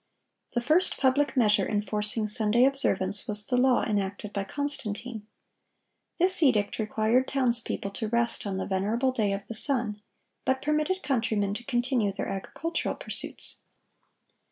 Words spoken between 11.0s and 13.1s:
countrymen to continue their agricultural